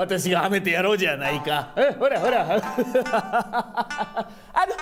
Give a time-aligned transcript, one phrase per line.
[0.00, 2.56] 私がはめてやろうじゃないかえほらほらあ
[4.66, 4.74] の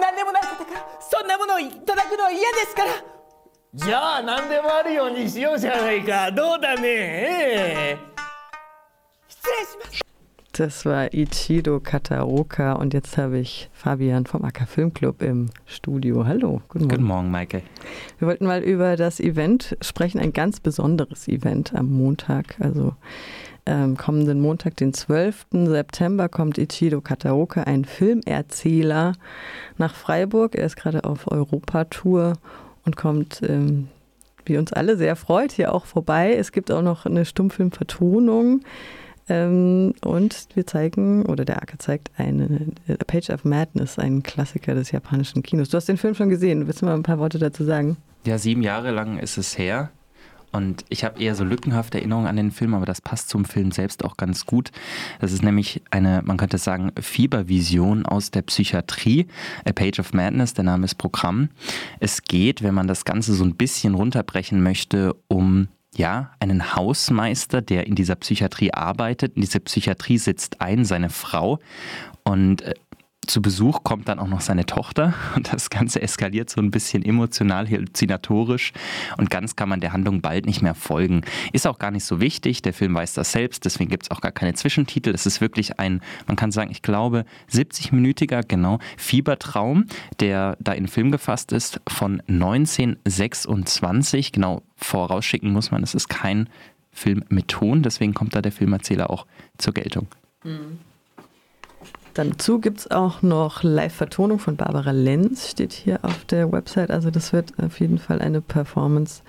[0.00, 2.90] 何でもない方からそんなものをいただくのは嫌ですから
[3.74, 7.98] じゃあ何でもあるようにしようじゃないかどうだねええ
[9.28, 10.08] 失礼します
[10.58, 16.26] Das war Ichido Kataoka und jetzt habe ich Fabian vom Acker Filmclub im Studio.
[16.26, 16.88] Hallo, guten Morgen.
[16.88, 17.62] Guten Morgen, Maike.
[18.18, 22.94] Wir wollten mal über das Event sprechen, ein ganz besonderes Event am Montag, also
[23.65, 25.45] ähm, kommenden Montag, den 12.
[25.51, 29.13] September, kommt Ichido Kataoka, ein Filmerzähler,
[29.77, 30.55] nach Freiburg.
[30.55, 32.33] Er ist gerade auf Europatour
[32.85, 33.87] und kommt, ähm,
[34.45, 36.35] wie uns alle sehr freut, hier auch vorbei.
[36.35, 38.61] Es gibt auch noch eine Stummfilmvertonung.
[39.29, 44.75] Ähm, und wir zeigen, oder der Acker zeigt eine A Page of Madness, einen Klassiker
[44.75, 45.69] des japanischen Kinos.
[45.69, 46.67] Du hast den Film schon gesehen.
[46.67, 47.95] Willst du mal ein paar Worte dazu sagen?
[48.25, 49.91] Ja, sieben Jahre lang ist es her.
[50.53, 53.71] Und ich habe eher so lückenhafte Erinnerungen an den Film, aber das passt zum Film
[53.71, 54.71] selbst auch ganz gut.
[55.19, 59.27] Das ist nämlich eine, man könnte sagen, Fiebervision aus der Psychiatrie.
[59.65, 61.49] A Page of Madness, der Name ist Programm.
[61.99, 67.61] Es geht, wenn man das Ganze so ein bisschen runterbrechen möchte, um ja, einen Hausmeister,
[67.61, 69.35] der in dieser Psychiatrie arbeitet.
[69.35, 71.59] In dieser Psychiatrie sitzt ein, seine Frau.
[72.23, 72.73] Und äh,
[73.27, 77.03] zu Besuch kommt dann auch noch seine Tochter und das Ganze eskaliert so ein bisschen
[77.03, 78.73] emotional, halluzinatorisch
[79.17, 81.21] und ganz kann man der Handlung bald nicht mehr folgen.
[81.51, 84.21] Ist auch gar nicht so wichtig, der Film weiß das selbst, deswegen gibt es auch
[84.21, 85.11] gar keine Zwischentitel.
[85.11, 89.85] Es ist wirklich ein, man kann sagen, ich glaube, 70-minütiger, genau, Fiebertraum,
[90.19, 94.31] der da in Film gefasst ist von 1926.
[94.31, 96.49] Genau, vorausschicken muss man, es ist kein
[96.91, 99.25] Film mit Ton, deswegen kommt da der Filmerzähler auch
[99.57, 100.07] zur Geltung.
[100.43, 100.79] Mhm.
[102.13, 106.91] Dazu gibt es auch noch Live-Vertonung von Barbara Lenz, steht hier auf der Website.
[106.91, 109.23] Also das wird auf jeden Fall eine Performance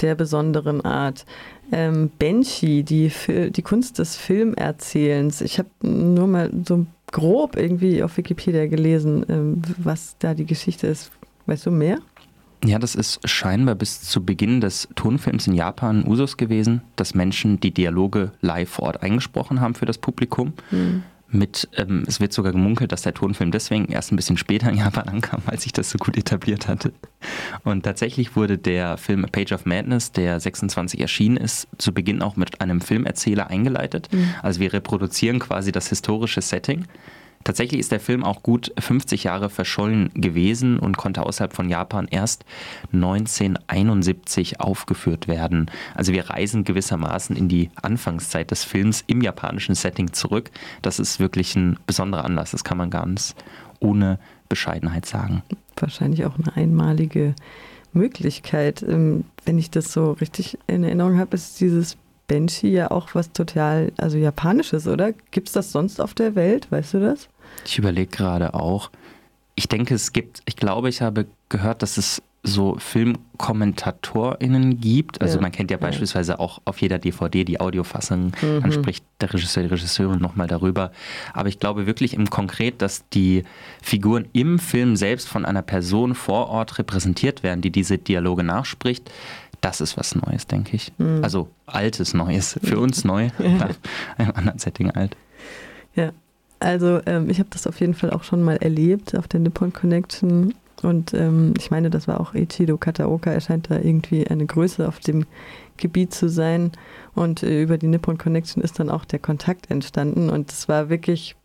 [0.00, 1.26] der besonderen Art.
[1.72, 3.10] Ähm, Benchi, die,
[3.50, 5.40] die Kunst des Filmerzählens.
[5.40, 10.86] Ich habe nur mal so grob irgendwie auf Wikipedia gelesen, ähm, was da die Geschichte
[10.86, 11.10] ist.
[11.46, 11.98] Weißt du mehr?
[12.64, 17.58] Ja, das ist scheinbar bis zu Beginn des Tonfilms in Japan Usus gewesen, dass Menschen
[17.60, 20.52] die Dialoge live vor Ort eingesprochen haben für das Publikum.
[20.70, 24.70] Mhm mit, ähm, es wird sogar gemunkelt, dass der Tonfilm deswegen erst ein bisschen später
[24.70, 26.92] in Japan ankam, als sich das so gut etabliert hatte.
[27.64, 32.22] Und tatsächlich wurde der Film A Page of Madness, der 26 erschienen ist, zu Beginn
[32.22, 34.08] auch mit einem Filmerzähler eingeleitet.
[34.12, 34.34] Mhm.
[34.42, 36.86] Also wir reproduzieren quasi das historische Setting.
[37.48, 42.06] Tatsächlich ist der Film auch gut 50 Jahre verschollen gewesen und konnte außerhalb von Japan
[42.06, 42.44] erst
[42.92, 45.70] 1971 aufgeführt werden.
[45.94, 50.50] Also wir reisen gewissermaßen in die Anfangszeit des Films im japanischen Setting zurück.
[50.82, 53.34] Das ist wirklich ein besonderer Anlass, das kann man ganz
[53.80, 54.18] ohne
[54.50, 55.42] Bescheidenheit sagen.
[55.76, 57.34] Wahrscheinlich auch eine einmalige
[57.94, 58.82] Möglichkeit.
[58.82, 63.32] Ähm, wenn ich das so richtig in Erinnerung habe, ist dieses Benchi ja auch was
[63.32, 65.14] total, also japanisches, oder?
[65.30, 66.70] Gibt es das sonst auf der Welt?
[66.70, 67.30] Weißt du das?
[67.64, 68.90] Ich überlege gerade auch.
[69.54, 75.20] Ich denke, es gibt, ich glaube, ich habe gehört, dass es so FilmkommentatorInnen gibt.
[75.20, 75.42] Also ja.
[75.42, 78.62] man kennt ja beispielsweise auch auf jeder DVD die Audiofassung, mhm.
[78.62, 80.92] dann spricht der Regisseur, die Regisseurin nochmal darüber.
[81.32, 83.44] Aber ich glaube wirklich im Konkret, dass die
[83.82, 89.10] Figuren im Film selbst von einer Person vor Ort repräsentiert werden, die diese Dialoge nachspricht.
[89.60, 90.92] Das ist was Neues, denke ich.
[90.98, 91.20] Mhm.
[91.22, 92.58] Also altes Neues.
[92.62, 93.68] Für uns neu, ja.
[94.16, 95.16] einem anderen Setting alt.
[95.96, 96.12] Ja,
[96.60, 99.72] also ähm, ich habe das auf jeden Fall auch schon mal erlebt auf der Nippon
[99.72, 100.54] Connection.
[100.82, 103.30] Und ähm, ich meine, das war auch Ichido Kataoka.
[103.30, 105.26] Er scheint da irgendwie eine Größe auf dem
[105.76, 106.72] Gebiet zu sein.
[107.14, 110.30] Und äh, über die Nippon Connection ist dann auch der Kontakt entstanden.
[110.30, 111.36] Und es war wirklich,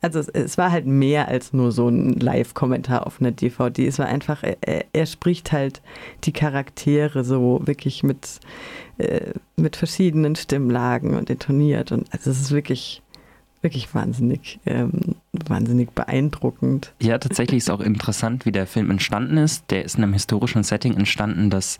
[0.00, 3.86] also es, es war halt mehr als nur so ein Live-Kommentar auf einer DVD.
[3.86, 5.82] Es war einfach, er, er, spricht halt
[6.24, 8.40] die Charaktere so wirklich mit,
[8.98, 11.92] äh, mit verschiedenen Stimmlagen und intoniert.
[11.92, 13.02] Und also es ist wirklich
[13.68, 16.94] wirklich wahnsinnig, ähm, wahnsinnig beeindruckend.
[17.00, 19.70] Ja, tatsächlich ist auch interessant, wie der Film entstanden ist.
[19.70, 21.78] Der ist in einem historischen Setting entstanden, das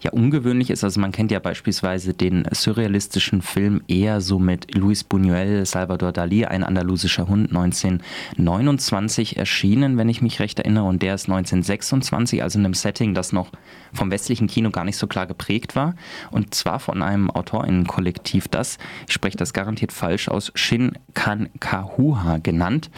[0.00, 0.84] ja ungewöhnlich ist.
[0.84, 6.44] Also man kennt ja beispielsweise den surrealistischen Film eher so mit Luis Buñuel, Salvador Dali,
[6.44, 10.84] ein andalusischer Hund, 1929 erschienen, wenn ich mich recht erinnere.
[10.84, 13.50] Und der ist 1926, also in einem Setting, das noch
[13.92, 15.94] vom westlichen Kino gar nicht so klar geprägt war.
[16.30, 22.90] Und zwar von einem Autorinnenkollektiv, das, ich spreche das garantiert falsch aus, Shin Kankahuha genannt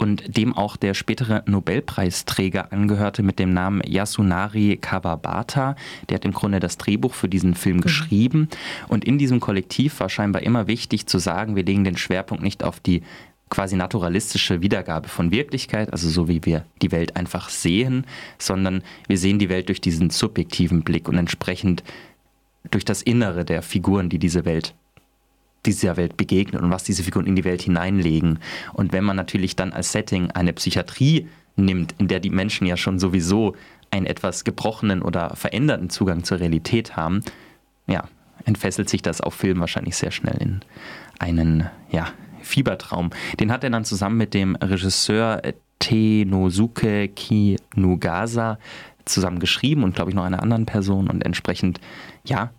[0.00, 5.76] und dem auch der spätere Nobelpreisträger angehörte mit dem Namen Yasunari Kawabata.
[6.08, 7.82] Der hat im Grunde das Drehbuch für diesen Film mhm.
[7.82, 8.48] geschrieben.
[8.88, 12.64] Und in diesem Kollektiv war scheinbar immer wichtig zu sagen, wir legen den Schwerpunkt nicht
[12.64, 13.02] auf die
[13.50, 18.06] quasi naturalistische Wiedergabe von Wirklichkeit, also so wie wir die Welt einfach sehen,
[18.38, 21.82] sondern wir sehen die Welt durch diesen subjektiven Blick und entsprechend
[22.70, 24.74] durch das Innere der Figuren, die diese Welt
[25.66, 28.38] dieser Welt begegnen und was diese Figuren in die Welt hineinlegen.
[28.72, 31.28] Und wenn man natürlich dann als Setting eine Psychiatrie
[31.60, 33.54] nimmt, in der die Menschen ja schon sowieso
[33.90, 37.22] einen etwas gebrochenen oder veränderten Zugang zur Realität haben,
[37.86, 38.04] ja,
[38.44, 40.60] entfesselt sich das auf Film wahrscheinlich sehr schnell in
[41.18, 42.08] einen, ja,
[42.42, 43.10] Fiebertraum.
[43.38, 45.42] Den hat er dann zusammen mit dem Regisseur
[45.78, 48.58] Tenosuke Kinugasa
[49.04, 51.80] zusammen geschrieben und glaube ich noch einer anderen Person und entsprechend,
[52.24, 52.50] ja,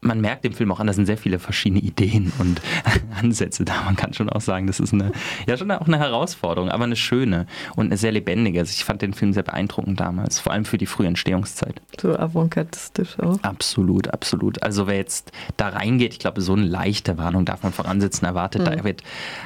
[0.00, 2.60] man merkt im Film auch an, da sind sehr viele verschiedene Ideen und
[3.20, 3.82] Ansätze da.
[3.84, 5.12] Man kann schon auch sagen, das ist eine,
[5.46, 8.60] ja schon auch eine Herausforderung, aber eine schöne und eine sehr lebendige.
[8.60, 11.80] Also ich fand den Film sehr beeindruckend damals, vor allem für die frühe Entstehungszeit.
[12.00, 13.42] So avantgardistisch auch.
[13.42, 14.62] Absolut, absolut.
[14.62, 18.62] Also wer jetzt da reingeht, ich glaube, so eine leichte Warnung darf man voransetzen, erwartet,
[18.62, 18.64] mhm.
[18.66, 19.02] da wird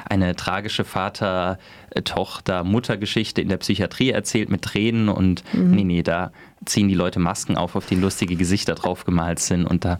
[0.07, 1.57] eine tragische Vater-
[2.01, 5.71] Tochter-Mutter-Geschichte in der Psychiatrie erzählt mit Tränen und mhm.
[5.71, 6.31] nee, nee, da
[6.65, 9.99] ziehen die Leute Masken auf, auf denen lustige Gesichter drauf gemalt sind und da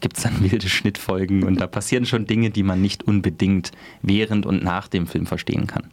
[0.00, 3.72] gibt es dann wilde Schnittfolgen und da passieren schon Dinge, die man nicht unbedingt
[4.02, 5.90] während und nach dem Film verstehen kann.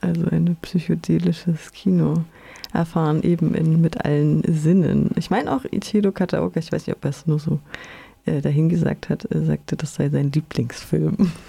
[0.00, 2.24] Also ein psychedelisches Kino
[2.74, 5.10] erfahren eben in, mit allen Sinnen.
[5.16, 7.60] Ich meine auch Ichido Kataoka, ich weiß nicht, ob er es nur so
[8.26, 11.32] äh, dahin gesagt hat, er sagte, das sei sein Lieblingsfilm.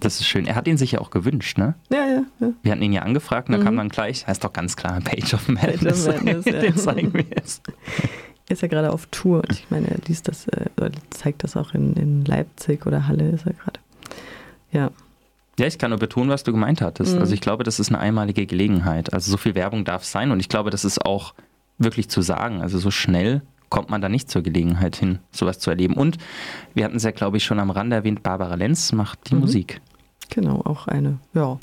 [0.00, 0.46] Das ist schön.
[0.46, 1.74] Er hat ihn sich ja auch gewünscht, ne?
[1.90, 2.22] Ja, ja.
[2.40, 2.48] ja.
[2.62, 3.64] Wir hatten ihn ja angefragt und da mhm.
[3.64, 6.04] kam dann gleich, heißt doch ganz klar, Page of Madness.
[6.04, 6.60] Page of Madness ja.
[6.60, 7.62] Den zeigen wir jetzt.
[8.48, 9.42] Er ist ja gerade auf Tour.
[9.50, 10.66] Ich meine, er liest das, äh,
[11.10, 13.80] zeigt das auch in, in Leipzig oder Halle ist er gerade.
[14.72, 14.90] Ja.
[15.58, 17.14] Ja, ich kann nur betonen, was du gemeint hattest.
[17.14, 17.20] Mhm.
[17.20, 19.12] Also ich glaube, das ist eine einmalige Gelegenheit.
[19.12, 21.34] Also so viel Werbung darf es sein und ich glaube, das ist auch
[21.78, 22.60] wirklich zu sagen.
[22.60, 25.94] Also so schnell kommt man da nicht zur Gelegenheit hin, sowas zu erleben.
[25.94, 26.18] Und
[26.74, 29.40] wir hatten es ja, glaube ich, schon am Rande erwähnt, Barbara Lenz macht die mhm.
[29.40, 29.80] Musik.
[30.30, 31.58] Genau, auch eine, ja,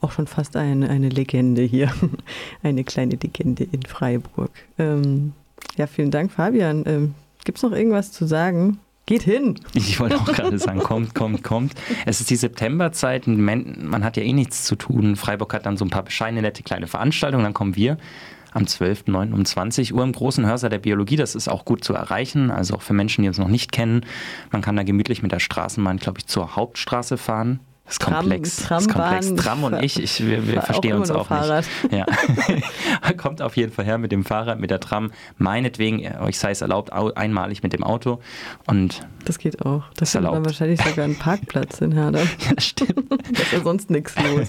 [0.00, 1.92] auch schon fast eine, eine Legende hier.
[2.62, 4.50] eine kleine Legende in Freiburg.
[4.78, 5.32] Ähm,
[5.76, 6.84] ja, vielen Dank, Fabian.
[6.86, 7.14] Ähm,
[7.44, 8.78] Gibt es noch irgendwas zu sagen?
[9.06, 9.60] Geht hin.
[9.74, 11.74] Ich wollte auch gerade sagen, kommt, kommt, kommt.
[12.06, 15.14] Es ist die Septemberzeit, man hat ja eh nichts zu tun.
[15.14, 17.98] Freiburg hat dann so ein paar bescheidene, nette kleine Veranstaltungen, dann kommen wir
[18.56, 19.32] am 12.09.
[19.32, 21.16] um 20 Uhr im großen Hörsaal der Biologie.
[21.16, 24.06] Das ist auch gut zu erreichen, also auch für Menschen, die uns noch nicht kennen.
[24.50, 27.60] Man kann da gemütlich mit der Straßenbahn, glaube ich, zur Hauptstraße fahren.
[27.84, 28.56] Das ist Tram, komplex.
[28.56, 29.34] Tram, das ist komplex.
[29.36, 31.66] Tram und ich, ich wir, wir verstehen auch uns auch Fahrrad.
[31.84, 31.92] nicht.
[31.92, 32.06] Ja.
[33.16, 35.12] Kommt auf jeden Fall her mit dem Fahrrad, mit der Tram.
[35.38, 38.20] Meinetwegen, euch sei es erlaubt, einmalig mit dem Auto.
[38.66, 39.84] Und das geht auch.
[39.96, 42.22] Das ist man wahrscheinlich sogar einen Parkplatz in Herder.
[42.46, 43.10] Ja, stimmt.
[43.10, 44.48] da ist ja sonst nichts los.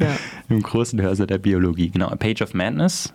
[0.00, 0.16] Ja.
[0.48, 1.90] Im großen Hörsaal der Biologie.
[1.90, 3.12] Genau, A Page of Madness.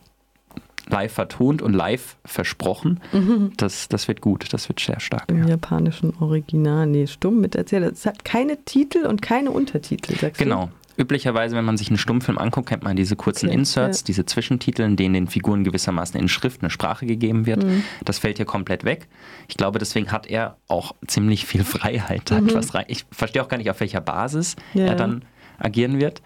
[0.87, 2.99] Live vertont und live versprochen.
[3.11, 3.53] Mhm.
[3.57, 5.23] Das, das wird gut, das wird sehr stark.
[5.29, 5.49] Im ja.
[5.49, 7.91] japanischen Original, nee, stumm mit Erzähler.
[7.91, 10.65] Es hat keine Titel und keine Untertitel, sagst genau.
[10.65, 10.71] du?
[10.97, 14.05] Üblicherweise, wenn man sich einen Stummfilm anguckt, kennt man diese kurzen okay, Inserts, ja.
[14.05, 17.63] diese Zwischentitel, in denen den Figuren gewissermaßen in Schrift eine Sprache gegeben wird.
[17.63, 17.83] Mhm.
[18.05, 19.07] Das fällt hier komplett weg.
[19.49, 22.31] Ich glaube, deswegen hat er auch ziemlich viel Freiheit.
[22.31, 22.49] Mhm.
[22.87, 24.85] Ich verstehe auch gar nicht, auf welcher Basis ja.
[24.85, 25.25] er dann
[25.57, 26.21] agieren wird.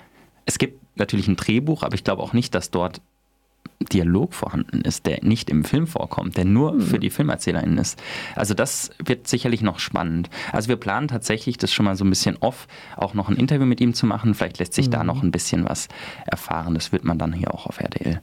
[0.50, 3.02] Es gibt natürlich ein Drehbuch, aber ich glaube auch nicht, dass dort
[3.94, 6.82] Dialog vorhanden ist, der nicht im Film vorkommt, der nur mhm.
[6.82, 8.02] für die FilmerzählerInnen ist.
[8.36, 10.32] Also das wird sicherlich noch spannend.
[10.52, 12.68] Also wir planen tatsächlich, das schon mal so ein bisschen off,
[12.98, 14.34] auch noch ein Interview mit ihm zu machen.
[14.34, 14.92] Vielleicht lässt sich mhm.
[14.92, 15.88] da noch ein bisschen was
[16.26, 16.74] erfahren.
[16.74, 18.20] Das wird man dann hier auch auf RDL